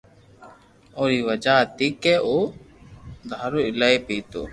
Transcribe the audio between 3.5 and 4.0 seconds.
ايلائي